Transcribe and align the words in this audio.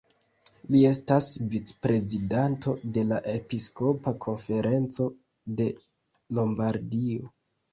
Li 0.75 0.79
estas 0.91 1.25
vic-prezidanto 1.55 2.73
de 2.97 3.03
la 3.11 3.19
Episkopa 3.35 4.15
konferenco 4.27 5.07
de 5.61 5.69
Lombardio. 6.41 7.31